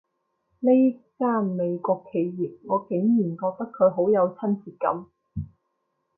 [0.61, 0.69] 呢
[1.19, 5.05] 間美國企業，我竟然覺得佢好有親切感